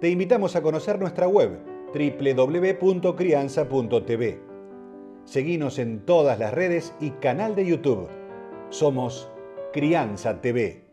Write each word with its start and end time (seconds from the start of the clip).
te 0.00 0.08
invitamos 0.08 0.54
a 0.54 0.62
conocer 0.62 1.00
nuestra 1.00 1.26
web 1.26 1.58
www.crianza.tv. 1.92 4.40
Seguimos 5.24 5.80
en 5.80 6.06
todas 6.06 6.38
las 6.38 6.54
redes 6.54 6.94
y 7.00 7.10
canal 7.12 7.56
de 7.56 7.66
YouTube. 7.66 8.08
Somos 8.68 9.28
Crianza 9.72 10.40
TV. 10.40 10.84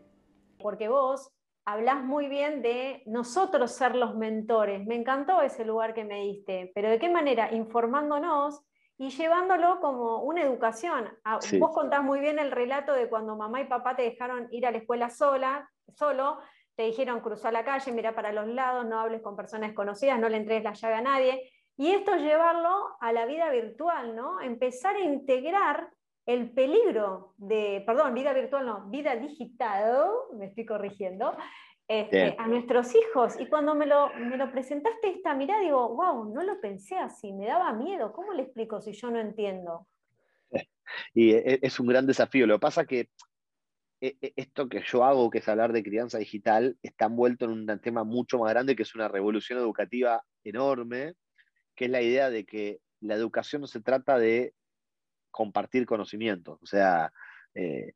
Porque 0.58 0.88
vos 0.88 1.30
hablás 1.64 2.02
muy 2.02 2.26
bien 2.26 2.62
de 2.62 3.04
nosotros 3.06 3.70
ser 3.70 3.94
los 3.94 4.16
mentores. 4.16 4.84
Me 4.86 4.96
encantó 4.96 5.40
ese 5.40 5.64
lugar 5.64 5.94
que 5.94 6.04
me 6.04 6.22
diste, 6.22 6.72
pero 6.74 6.90
¿de 6.90 6.98
qué 6.98 7.08
manera? 7.08 7.54
Informándonos 7.54 8.60
y 8.98 9.10
llevándolo 9.10 9.78
como 9.80 10.22
una 10.22 10.42
educación. 10.42 11.08
Ah, 11.22 11.38
vos 11.60 11.70
contás 11.72 12.02
muy 12.02 12.18
bien 12.18 12.40
el 12.40 12.50
relato 12.50 12.92
de 12.92 13.08
cuando 13.08 13.36
mamá 13.36 13.60
y 13.60 13.66
papá 13.66 13.94
te 13.94 14.02
dejaron 14.02 14.48
ir 14.50 14.66
a 14.66 14.72
la 14.72 14.78
escuela 14.78 15.10
sola, 15.10 15.70
solo, 15.94 16.38
te 16.76 16.84
dijeron 16.84 17.20
cruzar 17.20 17.52
la 17.52 17.64
calle, 17.64 17.90
mira 17.92 18.14
para 18.14 18.32
los 18.32 18.46
lados, 18.46 18.84
no 18.86 19.00
hables 19.00 19.22
con 19.22 19.34
personas 19.34 19.70
desconocidas, 19.70 20.20
no 20.20 20.28
le 20.28 20.36
entregues 20.36 20.64
la 20.64 20.74
llave 20.74 20.94
a 20.94 21.00
nadie. 21.00 21.50
Y 21.78 21.90
esto 21.90 22.16
llevarlo 22.16 22.96
a 23.00 23.12
la 23.12 23.26
vida 23.26 23.50
virtual, 23.50 24.14
¿no? 24.14 24.40
Empezar 24.40 24.96
a 24.96 25.00
integrar 25.00 25.90
el 26.26 26.50
peligro 26.50 27.34
de, 27.36 27.82
perdón, 27.86 28.14
vida 28.14 28.32
virtual 28.32 28.66
no, 28.66 28.86
vida 28.88 29.14
digital, 29.16 30.10
me 30.34 30.46
estoy 30.46 30.66
corrigiendo, 30.66 31.36
este, 31.88 32.34
a 32.36 32.48
nuestros 32.48 32.94
hijos. 32.94 33.38
Y 33.38 33.46
cuando 33.46 33.74
me 33.74 33.86
lo, 33.86 34.12
me 34.14 34.36
lo 34.36 34.50
presentaste 34.50 35.08
esta 35.08 35.34
mirada, 35.34 35.60
digo, 35.60 35.94
wow, 35.94 36.32
no 36.32 36.42
lo 36.42 36.60
pensé 36.60 36.98
así, 36.98 37.32
me 37.32 37.46
daba 37.46 37.72
miedo. 37.72 38.12
¿Cómo 38.12 38.32
le 38.32 38.42
explico 38.42 38.80
si 38.80 38.92
yo 38.92 39.10
no 39.10 39.18
entiendo? 39.18 39.86
Y 41.14 41.32
e, 41.32 41.58
es 41.62 41.80
un 41.80 41.88
gran 41.88 42.06
desafío. 42.06 42.46
Lo 42.46 42.56
que 42.56 42.60
pasa 42.60 42.86
que 42.86 43.00
e, 43.00 43.08
e, 43.08 43.10
esto 44.00 44.68
que 44.68 44.82
yo 44.86 45.04
hago, 45.04 45.30
que 45.30 45.38
es 45.38 45.48
hablar 45.48 45.72
de 45.72 45.82
crianza 45.82 46.18
digital, 46.18 46.76
está 46.82 47.06
envuelto 47.06 47.46
en 47.46 47.52
un 47.52 47.80
tema 47.80 48.04
mucho 48.04 48.38
más 48.38 48.50
grande, 48.50 48.76
que 48.76 48.82
es 48.82 48.94
una 48.94 49.08
revolución 49.08 49.58
educativa 49.58 50.22
enorme, 50.44 51.14
que 51.74 51.86
es 51.86 51.90
la 51.90 52.02
idea 52.02 52.30
de 52.30 52.44
que 52.44 52.80
la 53.00 53.14
educación 53.14 53.62
no 53.62 53.66
se 53.66 53.80
trata 53.80 54.18
de 54.18 54.54
compartir 55.30 55.86
conocimientos. 55.86 56.58
O 56.62 56.66
sea, 56.66 57.12
eh, 57.54 57.92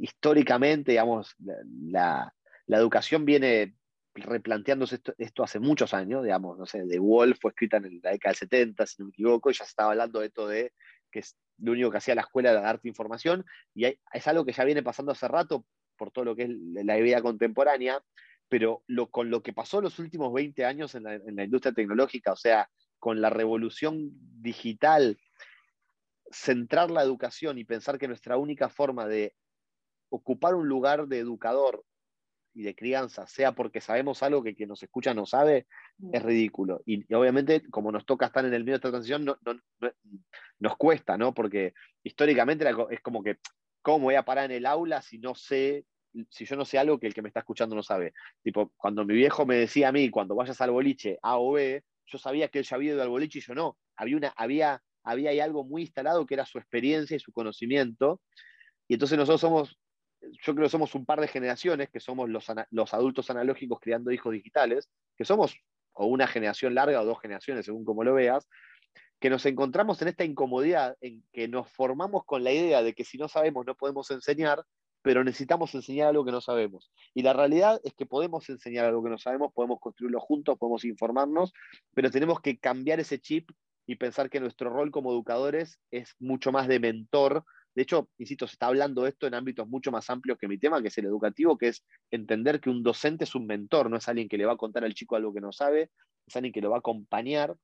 históricamente, 0.00 0.92
digamos, 0.92 1.34
la, 1.38 2.32
educación 2.66 3.24
viene 3.24 3.74
replanteándose 4.14 5.00
esto, 5.18 5.42
hace 5.42 5.60
muchos 5.60 5.94
años, 5.94 6.24
digamos, 6.24 6.58
no 6.58 6.66
sé, 6.66 6.84
De 6.84 6.98
Wolf 6.98 7.38
fue 7.40 7.50
escrita 7.50 7.76
en 7.76 8.00
la 8.02 8.10
década 8.10 8.32
del 8.32 8.36
70, 8.36 8.86
si 8.86 8.96
no 8.98 9.06
me 9.06 9.10
equivoco, 9.10 9.50
y 9.50 9.54
ya 9.54 9.64
se 9.64 9.70
estaba 9.70 9.92
hablando 9.92 10.20
de 10.20 10.26
esto 10.26 10.48
de 10.48 10.72
que 11.10 11.20
es 11.20 11.36
lo 11.58 11.72
único 11.72 11.90
que 11.90 11.98
hacía 11.98 12.14
la 12.14 12.22
escuela 12.22 12.50
era 12.50 12.60
darte 12.60 12.88
información, 12.88 13.44
y 13.74 13.86
es 13.86 14.26
algo 14.26 14.44
que 14.44 14.52
ya 14.52 14.64
viene 14.64 14.82
pasando 14.82 15.12
hace 15.12 15.28
rato 15.28 15.64
por 15.96 16.10
todo 16.10 16.24
lo 16.24 16.36
que 16.36 16.44
es 16.44 16.50
la 16.50 16.96
vida 16.96 17.20
contemporánea, 17.20 18.02
pero 18.48 18.82
con 19.10 19.30
lo 19.30 19.42
que 19.42 19.52
pasó 19.52 19.80
los 19.80 19.98
últimos 19.98 20.32
20 20.32 20.64
años 20.64 20.94
en 20.94 21.02
la, 21.02 21.44
industria 21.44 21.74
tecnológica, 21.74 22.32
o 22.32 22.36
sea, 22.36 22.70
con 22.98 23.20
la 23.20 23.30
revolución 23.30 24.10
digital, 24.40 25.18
centrar 26.30 26.90
la 26.90 27.02
educación 27.02 27.58
y 27.58 27.64
pensar 27.64 27.98
que 27.98 28.08
nuestra 28.08 28.36
única 28.36 28.68
forma 28.68 29.06
de 29.06 29.34
ocupar 30.10 30.54
un 30.54 30.68
lugar 30.68 31.06
de 31.06 31.18
educador 31.18 31.84
y 32.54 32.62
de 32.62 32.74
crianza, 32.74 33.26
sea 33.26 33.52
porque 33.52 33.80
sabemos 33.80 34.22
algo 34.22 34.42
que 34.42 34.54
quien 34.54 34.68
nos 34.68 34.82
escucha 34.82 35.14
no 35.14 35.26
sabe, 35.26 35.66
mm. 35.98 36.14
es 36.14 36.22
ridículo. 36.22 36.82
Y, 36.86 37.12
obviamente, 37.14 37.62
como 37.70 37.92
nos 37.92 38.04
toca 38.04 38.26
estar 38.26 38.44
en 38.44 38.54
el 38.54 38.64
medio 38.64 38.74
de 38.74 38.76
esta 38.76 38.90
transición, 38.90 39.24
no, 39.24 39.38
nos 40.58 40.76
cuesta, 40.76 41.16
¿no? 41.16 41.34
Porque 41.34 41.74
históricamente 42.02 42.68
es 42.90 43.00
como 43.00 43.22
que, 43.22 43.38
¿cómo 43.82 44.06
voy 44.06 44.16
a 44.16 44.24
parar 44.24 44.46
en 44.46 44.56
el 44.56 44.66
aula 44.66 45.02
si 45.02 45.18
no 45.18 45.34
sé, 45.34 45.84
si 46.30 46.44
yo 46.46 46.56
no 46.56 46.64
sé 46.64 46.78
algo 46.78 46.98
que 46.98 47.06
el 47.06 47.14
que 47.14 47.22
me 47.22 47.28
está 47.28 47.40
escuchando 47.40 47.76
no 47.76 47.82
sabe? 47.82 48.12
Tipo, 48.42 48.72
cuando 48.76 49.04
mi 49.04 49.14
viejo 49.14 49.46
me 49.46 49.56
decía 49.56 49.88
a 49.88 49.92
mí, 49.92 50.10
cuando 50.10 50.34
vayas 50.34 50.60
al 50.60 50.70
boliche 50.70 51.18
A 51.22 51.38
o 51.38 51.52
B, 51.52 51.82
yo 52.06 52.18
sabía 52.18 52.48
que 52.48 52.58
él 52.58 52.64
ya 52.64 52.76
había 52.76 52.92
ido 52.92 53.02
al 53.02 53.08
boliche 53.08 53.38
y 53.38 53.42
yo 53.42 53.54
no. 53.54 53.78
Había, 53.96 54.16
una, 54.16 54.28
había, 54.36 54.82
había 55.04 55.30
ahí 55.30 55.40
algo 55.40 55.64
muy 55.64 55.82
instalado 55.82 56.26
que 56.26 56.34
era 56.34 56.46
su 56.46 56.58
experiencia 56.58 57.16
y 57.16 57.20
su 57.20 57.32
conocimiento. 57.32 58.20
Y 58.88 58.94
entonces 58.94 59.18
nosotros 59.18 59.40
somos 59.40 59.78
yo 60.20 60.54
creo 60.54 60.66
que 60.66 60.70
somos 60.70 60.94
un 60.94 61.04
par 61.04 61.20
de 61.20 61.28
generaciones, 61.28 61.90
que 61.90 62.00
somos 62.00 62.28
los, 62.28 62.46
los, 62.70 62.94
adultos 62.94 63.30
analógicos 63.30 63.78
criando 63.80 64.10
hijos 64.10 64.32
digitales, 64.32 64.88
que 65.16 65.24
somos 65.24 65.56
o 65.92 66.06
una 66.06 66.26
generación 66.26 66.74
larga 66.74 67.00
o 67.00 67.04
dos 67.04 67.20
generaciones, 67.20 67.66
según 67.66 67.84
como 67.84 68.04
lo 68.04 68.14
veas, 68.14 68.48
que 69.20 69.30
nos 69.30 69.44
encontramos 69.46 70.00
en 70.02 70.08
esta 70.08 70.24
incomodidad 70.24 70.96
en 71.00 71.24
que 71.32 71.48
nos 71.48 71.70
formamos 71.70 72.24
con 72.24 72.44
la 72.44 72.52
idea 72.52 72.82
de 72.82 72.94
que 72.94 73.04
si 73.04 73.18
no 73.18 73.28
sabemos 73.28 73.66
no 73.66 73.74
podemos 73.74 74.10
enseñar, 74.10 74.64
pero 75.02 75.24
necesitamos 75.24 75.74
enseñar 75.74 76.08
algo 76.08 76.24
que 76.24 76.32
no 76.32 76.40
sabemos. 76.40 76.92
Y 77.14 77.22
la 77.22 77.32
realidad 77.32 77.80
es 77.82 77.94
que 77.94 78.06
podemos 78.06 78.48
enseñar 78.48 78.84
algo 78.84 79.02
que 79.02 79.10
no 79.10 79.18
sabemos, 79.18 79.52
podemos 79.52 79.80
construirlo 79.80 80.20
juntos, 80.20 80.56
podemos 80.58 80.84
informarnos, 80.84 81.52
pero 81.94 82.10
tenemos 82.10 82.40
que 82.40 82.58
cambiar 82.58 83.00
ese 83.00 83.18
chip 83.18 83.50
y 83.86 83.96
pensar 83.96 84.30
que 84.30 84.40
nuestro 84.40 84.70
rol 84.70 84.90
como 84.90 85.10
educadores 85.10 85.80
es 85.90 86.14
mucho 86.18 86.52
más 86.52 86.68
de 86.68 86.78
mentor 86.78 87.44
de 87.78 87.82
hecho, 87.82 88.08
insisto, 88.18 88.48
se 88.48 88.54
está 88.54 88.66
hablando 88.66 89.04
de 89.04 89.10
esto 89.10 89.28
en 89.28 89.34
ámbitos 89.34 89.68
mucho 89.68 89.92
más 89.92 90.10
amplios 90.10 90.36
que 90.36 90.48
mi 90.48 90.58
tema, 90.58 90.82
que 90.82 90.88
es 90.88 90.98
el 90.98 91.04
educativo, 91.04 91.56
que 91.56 91.68
es 91.68 91.84
entender 92.10 92.58
que 92.58 92.70
un 92.70 92.82
docente 92.82 93.22
es 93.22 93.36
un 93.36 93.46
mentor, 93.46 93.88
no 93.88 93.98
es 93.98 94.08
alguien 94.08 94.28
que 94.28 94.36
le 94.36 94.46
va 94.46 94.54
a 94.54 94.56
contar 94.56 94.82
al 94.82 94.94
chico 94.94 95.14
algo 95.14 95.32
que 95.32 95.40
no 95.40 95.52
sabe, 95.52 95.92
es 96.26 96.34
alguien 96.34 96.52
que 96.52 96.60
lo 96.60 96.70
va 96.70 96.78
a 96.78 96.80
acompañar 96.80 97.54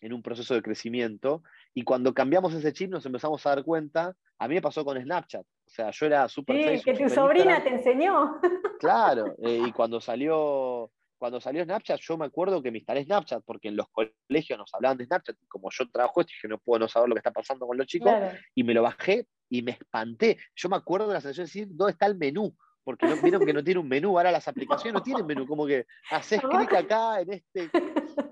en 0.00 0.12
un 0.12 0.22
proceso 0.22 0.54
de 0.54 0.62
crecimiento. 0.62 1.44
Y 1.72 1.84
cuando 1.84 2.12
cambiamos 2.12 2.52
ese 2.52 2.72
chip 2.72 2.90
nos 2.90 3.06
empezamos 3.06 3.46
a 3.46 3.50
dar 3.50 3.62
cuenta, 3.62 4.16
a 4.40 4.48
mí 4.48 4.56
me 4.56 4.60
pasó 4.60 4.84
con 4.84 5.00
Snapchat, 5.00 5.42
o 5.42 5.70
sea, 5.70 5.92
yo 5.92 6.06
era 6.06 6.28
súper... 6.28 6.80
Sí, 6.80 6.82
que 6.82 6.94
tu 6.94 7.08
sobrina 7.08 7.62
te 7.62 7.68
enseñó. 7.68 8.40
Claro, 8.80 9.36
eh, 9.38 9.62
y 9.68 9.70
cuando 9.70 10.00
salió 10.00 10.90
cuando 11.16 11.40
salió 11.40 11.64
Snapchat, 11.64 12.00
yo 12.00 12.18
me 12.18 12.26
acuerdo 12.26 12.62
que 12.62 12.70
me 12.70 12.78
instalé 12.78 13.04
Snapchat, 13.04 13.42
porque 13.46 13.68
en 13.68 13.76
los 13.76 13.86
colegios 13.88 14.58
nos 14.58 14.74
hablaban 14.74 14.98
de 14.98 15.06
Snapchat, 15.06 15.36
y 15.40 15.46
como 15.46 15.70
yo 15.70 15.88
trabajo 15.88 16.20
esto, 16.20 16.32
dije, 16.34 16.48
no 16.48 16.58
puedo 16.58 16.80
no 16.80 16.88
saber 16.88 17.08
lo 17.08 17.14
que 17.14 17.20
está 17.20 17.30
pasando 17.30 17.66
con 17.66 17.78
los 17.78 17.86
chicos, 17.86 18.12
y 18.54 18.62
me 18.62 18.74
lo 18.74 18.82
bajé 18.82 19.26
y 19.58 19.62
me 19.62 19.72
espanté. 19.72 20.38
Yo 20.56 20.68
me 20.68 20.76
acuerdo 20.76 21.06
de 21.06 21.14
la 21.14 21.20
sensación 21.20 21.44
de 21.44 21.48
decir, 21.48 21.68
¿dónde 21.70 21.92
está 21.92 22.06
el 22.06 22.16
menú? 22.16 22.56
Porque 22.82 23.06
no, 23.06 23.16
vieron 23.22 23.46
que 23.46 23.52
no 23.52 23.62
tiene 23.62 23.80
un 23.80 23.88
menú, 23.88 24.18
ahora 24.18 24.32
las 24.32 24.48
aplicaciones 24.48 24.94
no 24.94 25.02
tienen 25.02 25.24
menú, 25.24 25.46
como 25.46 25.64
que 25.66 25.86
haces 26.10 26.40
clic 26.40 26.72
acá 26.74 27.20
en 27.20 27.32
este, 27.32 27.70